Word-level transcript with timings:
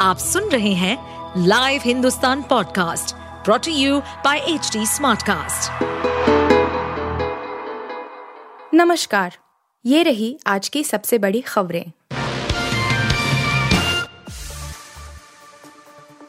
आप 0.00 0.18
सुन 0.18 0.44
रहे 0.44 0.72
हैं 0.72 1.42
live 1.46 1.80
Hindustan 1.84 2.42
podcast 2.42 3.14
brought to 3.44 3.72
you 3.72 3.98
by 4.00 4.38
H 4.38 4.76
smartcast. 4.76 5.82
नमस्कार, 8.74 9.36
ये 9.86 10.02
रही 10.02 10.38
आज 10.46 10.68
की 10.68 10.84
सबसे 10.84 11.18
बड़ी 11.18 11.40
खबरें। 11.40 11.84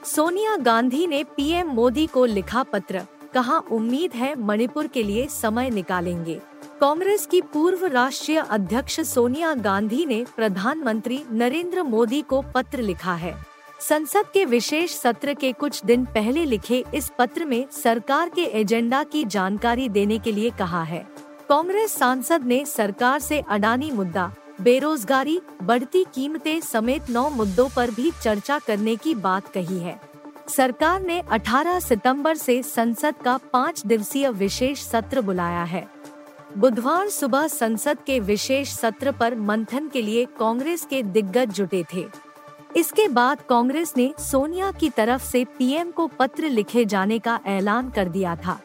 सोनिया 0.05 0.55
गांधी 0.55 1.07
ने 1.07 1.23
पीएम 1.23 1.67
मोदी 1.67 2.05
को 2.07 2.25
लिखा 2.25 2.63
पत्र, 2.63 3.01
कहा 3.33 3.57
उम्मीद 3.71 4.11
है 4.13 4.33
मणिपुर 4.39 4.87
के 4.87 5.03
लिए 5.03 5.27
समय 5.27 5.69
निकालेंगे। 5.69 6.39
कांग्रेस 6.81 7.25
की 7.25 7.41
पूर्व 7.41 7.85
राष्ट्रीय 7.85 8.37
अध्यक्ष 8.49 8.99
सोनिया 8.99 9.53
गांधी 9.53 10.05
ने 10.05 10.25
प्रधानमंत्री 10.35 11.23
नरेंद्र 11.31 11.83
मोदी 11.83 12.21
को 12.21 12.41
पत्र 12.41 12.81
लिखा 12.81 13.13
है। 13.13 13.50
संसद 13.81 14.25
के 14.33 14.45
विशेष 14.45 14.91
सत्र 14.91 15.33
के 15.33 15.51
कुछ 15.51 15.85
दिन 15.85 16.05
पहले 16.05 16.45
लिखे 16.45 16.83
इस 16.93 17.11
पत्र 17.19 17.45
में 17.45 17.65
सरकार 17.71 18.29
के 18.29 18.41
एजेंडा 18.41 19.03
की 19.03 19.25
जानकारी 19.25 19.89
देने 19.89 20.19
के 20.19 20.31
लिए 20.31 20.49
कहा 20.49 20.83
है। 20.83 21.07
कांग्रेस 21.49 21.91
सांसद 21.91 22.43
ने 22.43 22.65
सरकार 22.65 23.19
से 23.19 23.39
अडानी 23.49 23.91
मुद्दा, 23.91 24.33
बेरोजगारी, 24.61 25.39
बढ़ती 25.63 26.03
कीमतें 26.03 26.61
समेत 26.61 27.09
नौ 27.09 27.29
मुद्दों 27.29 27.69
पर 27.69 27.91
भी 27.91 28.11
चर्चा 28.23 28.59
करने 28.59 28.95
की 28.95 29.15
बात 29.15 29.47
कही 29.47 29.79
है। 29.79 29.99
सरकार 30.47 31.01
ने 31.01 31.21
18 31.31 31.79
सितंबर 31.79 32.35
से 32.35 32.63
संसद 32.63 33.15
का 33.15 33.39
पाँच 33.53 33.85
दिवसीय 33.85 34.29
विशेष 34.29 34.81
सत्र 34.81 35.21
बुलाया 35.21 35.63
है। 35.63 35.87
बुधवार 36.57 37.09
सुबह 37.09 37.47
संसद 37.47 37.97
के 38.05 38.19
विशेष 38.19 38.69
सत्र 38.69 39.11
पर 39.11 39.35
मंथन 39.35 39.87
के 39.87 40.01
लिए 40.01 40.25
कांग्रेस 40.39 40.87
के 40.89 41.03
दिग्गज 41.03 41.49
जुटे 41.49 41.85
थे। 41.93 42.30
इसके 42.75 43.07
बाद 43.07 43.41
कांग्रेस 43.49 43.93
ने 43.97 44.13
सोनिया 44.19 44.71
की 44.71 44.89
तरफ़ 44.89 45.23
से 45.23 45.45
पीएम 45.45 45.91
को 45.91 46.07
पत्र 46.07 46.49
लिखे 46.49 46.85
जाने 46.85 47.19
का 47.19 47.39
ऐलान 47.45 47.89
कर 47.89 48.09
दिया 48.09 48.35
था। 48.35 48.59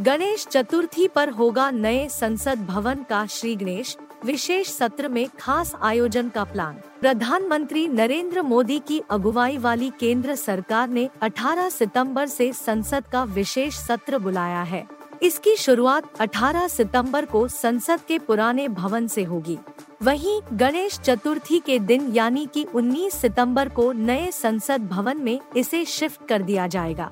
गणेश 0.00 0.46
चतुर्थी 0.46 1.08
पर 1.08 1.28
होगा 1.28 1.70
नए 1.70 2.08
संसद 2.08 2.66
भवन 2.66 3.04
का 3.10 3.26
श्री 3.26 3.56
गणेश 3.56 3.96
विशेष 4.24 4.68
सत्र 4.68 5.08
में 5.08 5.28
खास 5.40 5.74
आयोजन 5.82 6.28
का 6.28 6.44
प्लान। 6.44 6.74
प्रधानमंत्री 7.00 7.88
नरेंद्र 7.88 8.42
मोदी 8.42 8.78
की 8.78 9.02
अगुवाई 9.10 9.58
वाली 9.58 9.92
केंद्र 10.00 10.34
सरकार 10.34 10.88
ने 10.88 11.08
18 11.22 11.68
सितंबर 11.68 12.26
से 12.26 12.52
संसद 12.52 13.04
का 13.12 13.24
विशेष 13.24 13.74
सत्र 13.74 14.18
बुलाया 14.18 14.62
है। 14.62 14.86
इसकी 15.24 15.56
शुरुआत 15.56 16.04
18 16.20 16.68
सितंबर 16.68 17.24
को 17.24 17.48
संसद 17.48 18.00
के 18.00 18.18
पुराने 18.18 18.68
भवन 18.68 19.06
से 19.06 19.22
होगी। 19.24 19.58
वहीं 20.02 20.40
गणेश 20.52 20.98
चतुर्थी 20.98 21.58
के 21.58 21.78
दिन 21.78 22.12
यानी 22.12 22.46
कि 22.46 22.66
19 22.74 23.14
सितंबर 23.14 23.68
को 23.68 23.92
नए 23.92 24.30
संसद 24.30 24.88
भवन 24.88 25.16
में 25.16 25.40
इसे 25.56 25.84
शिफ्ट 25.84 26.28
कर 26.28 26.42
दिया 26.42 26.66
जाएगा। 26.66 27.10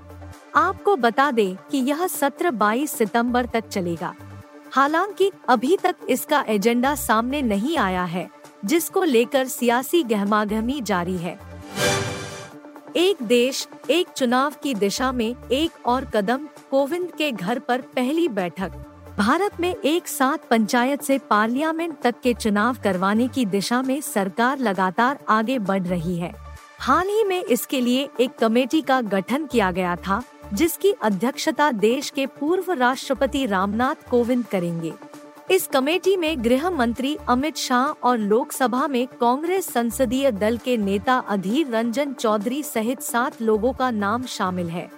आपको 0.56 0.96
बता 0.96 1.30
दें 1.30 1.56
कि 1.70 1.78
यह 1.78 2.06
सत्र 2.06 2.50
22 2.50 2.90
सितंबर 2.90 3.46
तक 3.46 3.68
चलेगा। 3.68 4.14
हालाँकि 4.72 5.30
अभी 5.48 5.76
तक 5.76 5.96
इसका 6.08 6.44
एजेंडा 6.48 6.94
सामने 6.94 7.42
नहीं 7.42 7.76
आया 7.76 8.04
है, 8.04 8.30
जिसको 8.64 9.02
लेकर 9.02 9.46
सियासी 9.46 10.02
गहमागहमी 10.02 10.80
जारी 10.80 11.16
है। 11.16 11.51
एक 12.96 13.16
देश, 13.22 13.68
एक 13.90 14.08
चुनाव 14.08 14.54
की 14.62 14.74
दिशा 14.74 15.12
में 15.12 15.34
एक 15.52 15.86
और 15.86 16.04
कदम, 16.04 16.48
कोविंद 16.70 17.12
के 17.18 17.32
घर 17.32 17.58
पर 17.58 17.80
पहली 17.80 18.28
बैठक। 18.28 18.72
भारत 19.18 19.60
में 19.60 19.76
एक 19.84 20.08
साथ 20.08 20.48
पंचायत 20.48 21.02
से 21.02 21.18
पार्लियामेंट 21.18 22.00
तक 22.02 22.14
के 22.22 22.34
चुनाव 22.34 22.76
करवाने 22.84 23.28
की 23.28 23.46
दिशा 23.46 23.82
में 23.82 24.00
सरकार 24.00 24.58
लगातार 24.58 25.18
आगे 25.28 25.58
बढ़ 25.58 25.82
रही 25.82 26.16
है। 26.16 26.32
हाल 26.78 27.08
ही 27.08 27.24
में 27.24 27.44
इसके 27.44 27.80
लिए 27.80 28.08
एक 28.20 28.30
कमेटी 28.38 28.82
का 28.82 29.00
गठन 29.00 29.46
किया 29.46 29.70
गया 29.70 29.96
था, 29.96 30.22
जिसकी 30.52 30.92
अध्यक्षता 31.02 31.70
देश 31.70 32.10
के 32.10 32.26
पूर्व 32.26 32.72
राष्ट्रपति 32.72 33.46
रामनाथ 33.46 34.10
कोविंद 34.10 34.46
करेंगे। 34.46 34.92
इस 35.50 35.66
कमेटी 35.66 36.16
में 36.16 36.44
गृह 36.44 36.70
मंत्री 36.70 37.16
अमित 37.28 37.56
शाह 37.56 38.06
और 38.06 38.18
लोकसभा 38.18 38.86
में 38.88 39.06
कांग्रेस 39.06 39.66
संसदीय 39.72 40.30
दल 40.32 40.56
के 40.56 40.76
नेता 40.76 41.16
अधीर 41.18 41.70
रंजन 41.70 42.12
चौधरी 42.12 42.62
सहित 42.62 43.00
सात 43.00 43.42
लोगों 43.42 43.72
का 43.72 43.90
नाम 43.90 44.22
शामिल 44.22 44.68
है। 44.70 44.90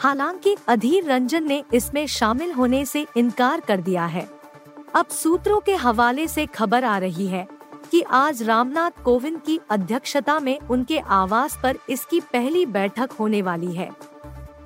हालाँकि 0.00 0.56
अधीर 0.68 1.04
रंजन 1.04 1.44
ने 1.44 1.62
इसमें 1.74 2.06
शामिल 2.06 2.52
होने 2.52 2.84
से 2.84 3.06
इनकार 3.16 3.60
कर 3.60 3.80
दिया 3.80 4.06
है। 4.06 4.28
अब 4.94 5.06
सूत्रों 5.06 5.60
के 5.60 5.74
हवाले 5.74 6.28
से 6.28 6.46
खबर 6.46 6.84
आ 6.84 6.98
रही 6.98 7.26
है 7.26 7.46
कि 7.90 8.00
आज 8.02 8.42
रामनाथ 8.42 9.02
कोविंद 9.04 9.40
की 9.40 9.60
अध्यक्षता 9.70 10.38
में 10.40 10.58
उनके 10.60 10.98
आवास 10.98 11.58
पर 11.62 11.78
इसकी 11.90 12.20
पहली 12.20 12.66
बैठक 12.66 13.12
होने 13.12 13.42
वाली 13.42 13.72
है। 13.74 13.90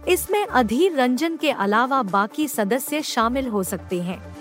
इसमें 0.09 0.47
अधीर 0.47 0.97
रंजन 0.97 1.37
के 1.37 1.51
अलावा 1.51 2.03
बाकी 2.03 2.49
सदस्य 2.49 3.03
शामिल 3.03 3.49
हो 3.49 3.63
सकते 3.63 4.03
हैं। 4.03 4.37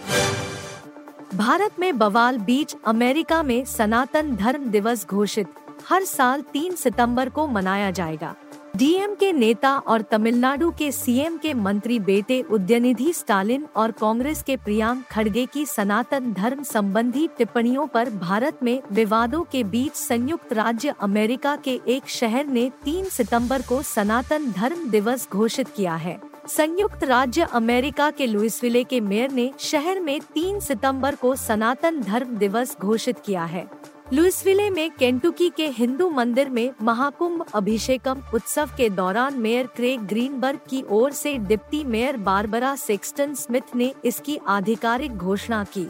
भारत 1.38 1.80
में 1.80 1.98
बवाल 1.98 2.38
बीच 2.38 2.76
अमेरिका 2.86 3.42
में 3.44 3.66
सनातन 3.66 4.36
धर्म 4.36 4.64
दिवस 4.66 5.06
घोषित। 5.08 5.48
हर 5.90 6.04
साल 6.04 6.42
तीन 6.54 6.76
सितंबर 6.76 7.30
को 7.30 7.46
मनाया 7.48 7.90
जाएगा। 7.92 8.34
डीएम 8.76 9.14
के 9.16 9.32
नेता 9.34 9.76
और 9.78 10.02
तमिलनाडु 10.02 10.70
के 10.72 10.92
सीएम 10.92 11.38
के 11.38 11.54
मंत्री 11.54 12.00
बेटे 12.00 12.42
उद्यनिधि 12.42 13.12
स्टालिन 13.14 13.68
और 13.76 13.92
कांग्रेस 13.92 14.42
के 14.44 14.56
प्रियांक 14.58 15.04
खड़गे 15.12 15.46
की 15.46 15.66
सनातन 15.66 16.34
धर्म 16.34 16.64
संबंधी 16.64 17.28
टिप्पणियों 17.38 17.86
पर 17.88 18.10
भारत 18.10 18.64
में 18.64 18.82
विवादों 18.92 19.44
के 19.44 19.64
बीच 19.66 19.94
संयुक्त 19.94 20.54
राज्य 20.54 20.94
अमेरिका 21.02 21.56
के 21.56 21.80
एक 21.88 22.10
शहर 22.10 22.48
ने 22.48 22.70
3 22.86 23.10
सितंबर 23.10 23.62
को 23.62 23.82
सनातन 23.86 24.52
धर्म 24.52 24.90
दिवस 24.90 25.28
घोषित 25.32 25.68
किया 25.68 25.96
है। 25.96 26.20
संयुक्त 26.48 27.04
राज्य 27.04 27.48
अमेरिका 27.54 28.10
के 28.12 28.26
लुइसविले 28.26 28.84
के 28.84 29.00
मेयर 29.00 29.32
ने 29.32 29.52
शहर 29.60 30.00
में 30.00 30.20
3 30.36 30.60
सितंबर 30.60 31.16
को 31.16 31.36
सनातन 31.36 32.00
धर्म 32.02 32.36
दिवस 32.38 32.76
घोषित 32.82 33.20
किया 33.20 33.44
है। 33.44 33.68
लुइसविले 34.14 34.70
में 34.70 34.90
केंटुकी 34.92 35.50
के 35.50 35.68
हिंदू 35.68 36.10
मंदिर 36.10 36.50
में 36.50 36.70
महाकुंभ 36.82 37.46
अभिषेकम 37.54 38.22
उत्सव 38.34 38.70
के 38.78 38.90
दौरान 38.90 39.40
मेयर 39.40 39.68
क्रेग 39.68 40.02
ग्रीनबर्ग 40.02 40.60
की 40.70 40.84
ओर 40.90 41.12
से 41.12 41.38
deputy 41.38 41.84
mayor 41.84 42.18
Barbara 42.18 42.76
Sexton 42.76 43.34
Smith 43.34 43.76
ने 43.76 43.94
इसकी 44.06 44.40
आधिकारिक 44.48 45.12
घोषणा 45.12 45.64
की। 45.78 45.88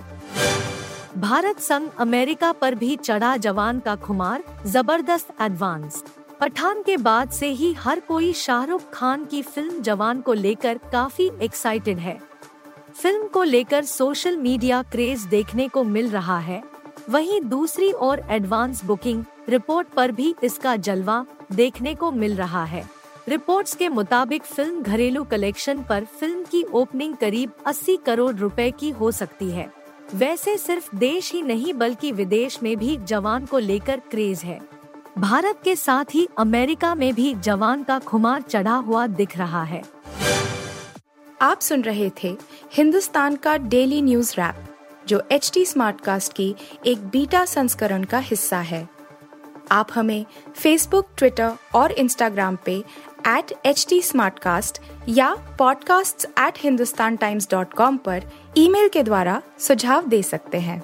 भारत 1.17 1.59
संग 1.59 1.89
अमेरिका 1.99 2.51
पर 2.51 2.75
भी 2.75 2.95
चढ़ा 2.95 3.35
जवान 3.37 3.79
का 3.79 3.95
खुमार, 3.95 4.43
ज़बरदस्त 4.65 5.41
एडवांस 5.41 6.03
पठान 6.41 6.81
के 6.83 6.95
बाद 6.97 7.29
से 7.29 7.47
ही 7.49 7.71
हर 7.73 7.99
कोई 7.99 8.31
शाहरुख 8.33 8.81
खान 8.93 9.23
की 9.25 9.41
फ़िल्म 9.41 9.81
जवान 9.81 10.19
को 10.21 10.33
लेकर 10.33 10.77
काफ़ी 10.91 11.29
एक्साइटेड 11.41 11.97
है। 11.97 12.17
फ़िल्म 12.95 13.27
को 13.27 13.43
लेकर 13.43 13.83
सोशल 13.83 14.37
मीडिया 14.37 14.81
क्रेज 14.83 15.21
देखने 15.21 15.67
को 15.67 15.83
मिल 15.83 16.09
रहा 16.09 16.37
है। 16.39 16.61
वहीं 17.09 17.41
दूसरी 17.41 17.91
ओर 17.91 18.21
एडवांस 18.29 18.83
बुकिंग 18.85 19.23
रिपोर्ट 19.49 19.87
पर 19.87 20.11
भी 20.11 20.33
इसका 20.43 20.75
जलवा 20.75 21.25
देखने 21.51 21.95
को 21.95 22.11
मिल 22.11 22.35
रहा 22.35 22.63
है। 22.65 22.85
रिपोर्ट्स 23.27 23.75
के 23.75 23.89
मुताबिक 23.89 24.43
फ़िल्म 24.43 24.81
घरेलू 24.81 25.23
कलेक्शन 25.23 25.83
पर 25.83 26.05
फ़िल्म 26.19 26.43
की 26.43 26.63
ओपनिंग 26.63 27.15
करीब 27.15 27.51
80 27.67 27.97
करोड़ 28.05 28.33
रुपए 28.35 28.71
की 28.71 28.89
हो 28.89 29.11
सकती 29.11 29.49
है। 29.49 29.69
वैसे 30.13 30.57
सिर्फ़ 30.57 30.95
देश 30.95 31.33
ही 31.33 31.41
नहीं 31.41 31.73
बल्कि 31.73 32.11
विदेश 32.11 32.63
में 32.63 32.75
भी 32.77 32.97
जवान 32.97 33.45
को 33.45 33.57
लेकर 33.57 33.99
क्रेज 34.11 34.39
है। 34.39 34.76
भारत 35.17 35.59
के 35.63 35.75
साथ 35.75 36.05
ही 36.13 36.27
अमेरिका 36.37 36.95
में 36.95 37.13
भी 37.13 37.35
जवान 37.35 37.83
का 37.83 37.99
खुमार 37.99 38.41
चढ़ा 38.41 38.75
हुआ 38.75 39.07
दिख 39.07 39.37
रहा 39.37 39.63
है। 39.63 39.83
आप 41.41 41.61
सुन 41.61 41.81
रहे 41.81 42.11
थे 42.23 42.37
हिंदुस्तान 42.73 43.35
का 43.35 43.57
डेली 43.57 44.01
न्यूज़ 44.01 44.33
रैप, 44.33 44.55
जो 45.07 45.23
एच 45.31 45.51
टी 45.53 45.65
स्मार्ट 45.65 46.01
कास्ट 46.01 46.33
की 46.33 46.55
एक 46.85 47.07
बीटा 47.07 47.45
संस्करण 47.45 48.03
का 48.03 48.17
हिस्सा 48.17 48.57
है। 48.57 48.89
आप 49.71 49.87
हमें 49.95 50.25
फेसबुक 50.55 51.07
ट्विटर 51.17 51.51
और 51.75 51.91
इंस्टाग्राम 51.91 52.57
पे 52.65 52.83
एट 53.27 53.53
एच 53.65 53.85
टी 53.89 54.01
या 55.09 55.57
podcasts@hindustantimes.com 55.57 57.97
पर 57.97 58.23
ईमेल 58.57 58.89
के 58.89 59.03
द्वारा 59.03 59.41
सुझाव 59.59 60.07
दे 60.07 60.23
सकते 60.23 60.59
हैं। 60.59 60.83